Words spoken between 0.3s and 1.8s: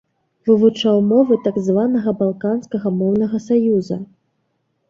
Вывучаў мовы так